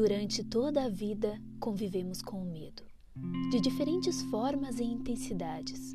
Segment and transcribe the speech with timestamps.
[0.00, 2.82] Durante toda a vida, convivemos com o medo,
[3.50, 5.94] de diferentes formas e intensidades,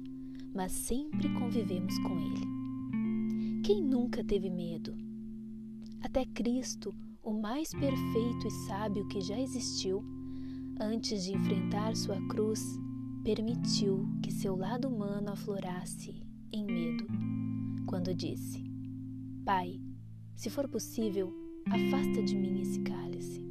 [0.53, 3.61] mas sempre convivemos com ele.
[3.63, 4.95] Quem nunca teve medo?
[6.03, 10.05] Até Cristo, o mais perfeito e sábio que já existiu,
[10.79, 12.61] antes de enfrentar sua cruz,
[13.23, 16.21] permitiu que seu lado humano aflorasse
[16.53, 17.07] em medo,
[17.87, 18.63] quando disse:
[19.43, 19.81] Pai,
[20.35, 21.33] se for possível,
[21.65, 23.44] afasta de mim esse cálice.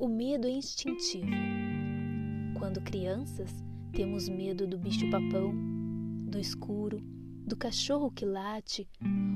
[0.00, 1.26] O medo é instintivo.
[2.56, 3.50] Quando crianças,
[3.92, 5.52] temos medo do bicho-papão,
[6.24, 7.02] do escuro,
[7.44, 8.88] do cachorro que late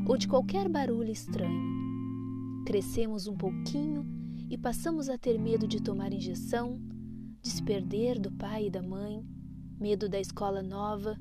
[0.07, 2.62] ou de qualquer barulho estranho.
[2.65, 4.07] Crescemos um pouquinho
[4.48, 6.80] e passamos a ter medo de tomar injeção,
[7.43, 9.27] de se perder do pai e da mãe,
[9.80, 11.19] medo da escola nova,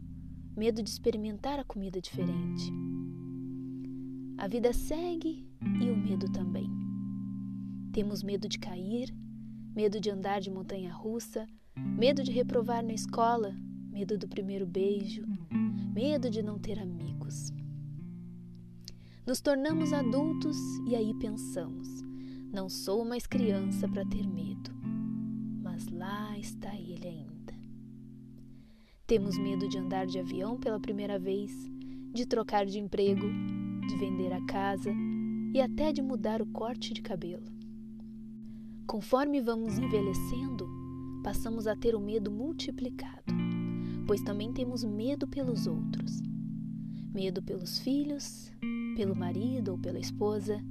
[0.56, 2.72] medo de experimentar a comida diferente.
[4.38, 5.50] A vida segue
[5.82, 6.70] e o medo também.
[7.92, 9.12] Temos medo de cair,
[9.76, 13.56] medo de andar de montanha russa, medo de reprovar na escola,
[13.90, 15.24] medo do primeiro beijo,
[15.94, 17.54] medo de não ter amigos.
[19.26, 21.88] Nos tornamos adultos e aí pensamos:
[22.52, 24.72] não sou mais criança para ter medo.
[25.62, 27.54] Mas lá está ele ainda.
[29.08, 31.52] Temos medo de andar de avião pela primeira vez,
[32.14, 33.28] de trocar de emprego,
[33.88, 34.92] de vender a casa
[35.54, 37.61] e até de mudar o corte de cabelo.
[38.92, 40.68] Conforme vamos envelhecendo,
[41.24, 43.24] passamos a ter o medo multiplicado,
[44.06, 46.20] pois também temos medo pelos outros.
[47.14, 48.52] Medo pelos filhos,
[48.98, 50.62] pelo marido ou pela esposa,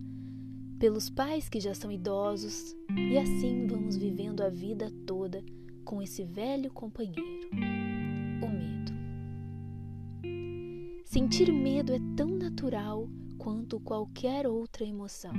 [0.78, 5.42] pelos pais que já são idosos, e assim vamos vivendo a vida toda
[5.82, 7.48] com esse velho companheiro,
[8.42, 8.92] o medo.
[11.06, 15.32] Sentir medo é tão natural quanto qualquer outra emoção.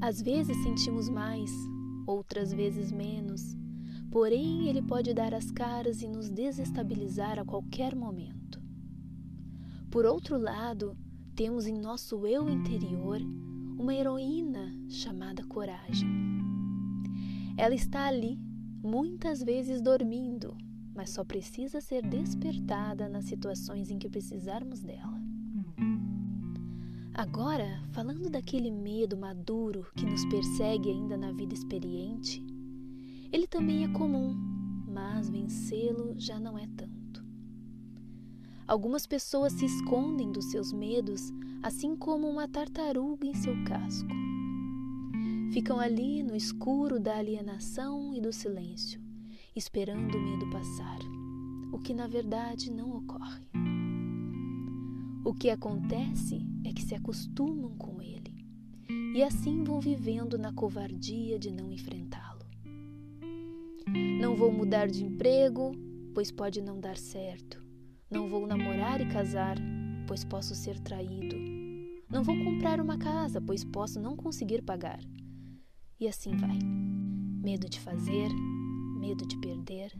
[0.00, 1.50] Às vezes sentimos mais,
[2.06, 3.54] outras vezes menos,
[4.10, 8.58] porém ele pode dar as caras e nos desestabilizar a qualquer momento.
[9.90, 10.96] Por outro lado,
[11.34, 13.20] temos em nosso eu interior
[13.78, 16.08] uma heroína chamada coragem.
[17.58, 18.38] Ela está ali,
[18.82, 20.56] muitas vezes dormindo,
[20.94, 25.29] mas só precisa ser despertada nas situações em que precisarmos dela.
[27.12, 32.44] Agora, falando daquele medo maduro que nos persegue ainda na vida experiente,
[33.32, 34.34] ele também é comum,
[34.86, 37.24] mas vencê-lo já não é tanto.
[38.66, 41.32] Algumas pessoas se escondem dos seus medos,
[41.62, 44.08] assim como uma tartaruga em seu casco.
[45.52, 49.00] Ficam ali no escuro da alienação e do silêncio,
[49.54, 50.98] esperando o medo passar,
[51.72, 53.49] o que na verdade não ocorre.
[55.24, 58.20] O que acontece é que se acostumam com ele
[59.14, 62.46] e assim vão vivendo na covardia de não enfrentá-lo.
[64.20, 65.72] Não vou mudar de emprego,
[66.14, 67.62] pois pode não dar certo.
[68.10, 69.56] Não vou namorar e casar,
[70.06, 71.36] pois posso ser traído.
[72.08, 75.00] Não vou comprar uma casa, pois posso não conseguir pagar.
[75.98, 76.58] E assim vai.
[77.42, 78.28] Medo de fazer,
[78.98, 79.92] medo de perder,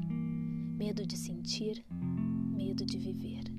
[0.79, 3.50] medo de sentir, medo de viver.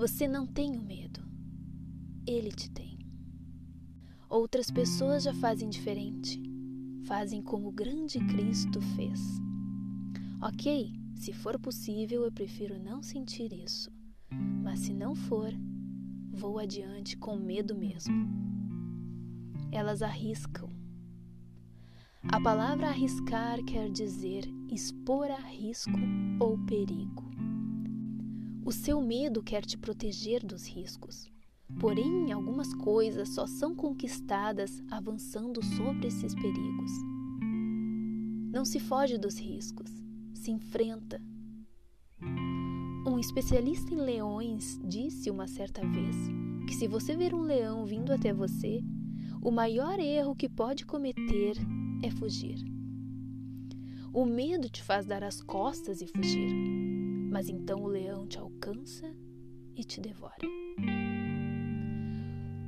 [0.00, 1.20] Você não tem o medo,
[2.26, 2.98] ele te tem.
[4.30, 6.42] Outras pessoas já fazem diferente,
[7.04, 9.20] fazem como o grande Cristo fez.
[10.40, 13.92] Ok, se for possível, eu prefiro não sentir isso,
[14.62, 15.52] mas se não for,
[16.32, 18.26] vou adiante com medo mesmo.
[19.70, 20.70] Elas arriscam.
[22.22, 26.00] A palavra arriscar quer dizer expor a risco
[26.40, 27.29] ou perigo.
[28.62, 31.30] O seu medo quer te proteger dos riscos.
[31.78, 36.90] Porém, algumas coisas só são conquistadas avançando sobre esses perigos.
[38.52, 39.90] Não se foge dos riscos,
[40.34, 41.20] se enfrenta.
[43.06, 46.16] Um especialista em leões disse uma certa vez
[46.66, 48.82] que se você ver um leão vindo até você,
[49.42, 51.56] o maior erro que pode cometer
[52.02, 52.58] é fugir.
[54.12, 56.89] O medo te faz dar as costas e fugir
[57.30, 59.14] mas então o leão te alcança
[59.76, 60.36] e te devora.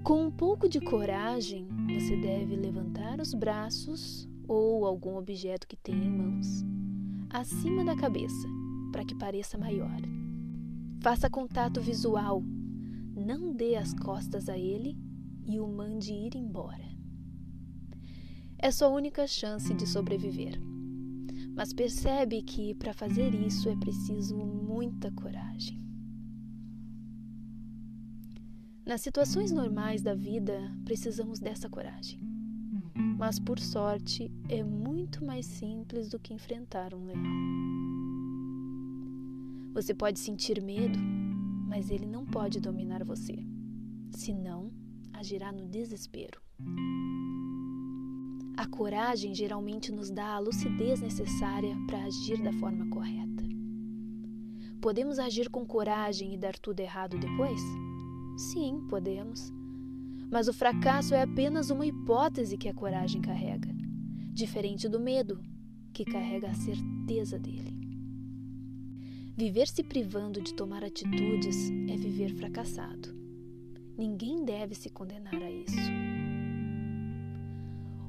[0.05, 6.05] Com um pouco de coragem, você deve levantar os braços ou algum objeto que tenha
[6.05, 6.64] em mãos
[7.31, 8.47] acima da cabeça
[8.93, 9.97] para que pareça maior.
[11.00, 12.43] Faça contato visual,
[13.17, 14.97] não dê as costas a ele
[15.47, 16.85] e o mande ir embora.
[18.59, 20.61] É sua única chance de sobreviver
[21.54, 25.81] mas percebe que para fazer isso é preciso muita coragem.
[28.84, 32.20] Nas situações normais da vida, precisamos dessa coragem.
[32.94, 37.22] mas por sorte é muito mais simples do que enfrentar um leão.
[39.75, 40.99] Você pode sentir medo,
[41.69, 43.46] mas ele não pode dominar você,
[44.10, 44.72] senão
[45.12, 46.40] agirá no desespero.
[48.62, 53.43] A coragem geralmente nos dá a lucidez necessária para agir da forma correta.
[54.81, 57.61] Podemos agir com coragem e dar tudo errado depois?
[58.37, 59.53] Sim, podemos.
[60.31, 63.69] Mas o fracasso é apenas uma hipótese que a coragem carrega,
[64.32, 65.43] diferente do medo,
[65.93, 67.76] que carrega a certeza dele.
[69.37, 73.12] Viver se privando de tomar atitudes é viver fracassado.
[73.99, 76.12] Ninguém deve se condenar a isso.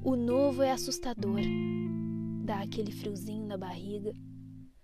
[0.06, 1.40] O novo é assustador,
[2.44, 4.14] dá aquele friozinho na barriga,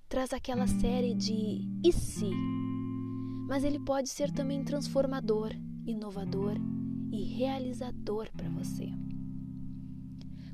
[0.07, 2.31] traz aquela série de e se.
[3.45, 5.51] Mas ele pode ser também transformador,
[5.85, 6.55] inovador
[7.11, 8.87] e realizador para você.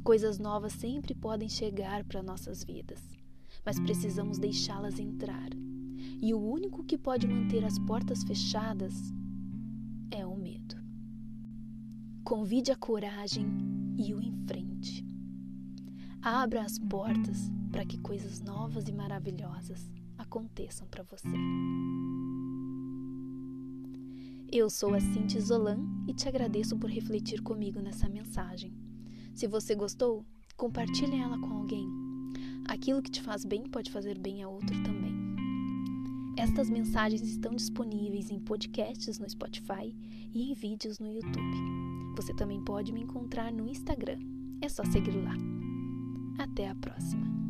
[0.04, 3.04] Coisas novas sempre podem chegar para nossas vidas,
[3.64, 5.50] mas precisamos deixá-las entrar.
[6.20, 9.14] E o único que pode manter as portas fechadas
[10.10, 10.76] é o medo.
[12.24, 15.06] Convide a coragem e o enfrente.
[16.22, 21.28] Abra as portas para que coisas novas e maravilhosas aconteçam para você.
[24.52, 28.74] Eu sou a Cintia Zolan e te agradeço por refletir comigo nessa mensagem.
[29.34, 30.26] Se você gostou,
[30.56, 31.88] compartilhe ela com alguém.
[32.68, 35.14] Aquilo que te faz bem pode fazer bem a outro também.
[36.38, 39.96] Estas mensagens estão disponíveis em podcasts no Spotify
[40.34, 41.85] e em vídeos no YouTube.
[42.16, 44.20] Você também pode me encontrar no Instagram.
[44.62, 45.34] É só seguir lá.
[46.38, 47.45] Até a próxima!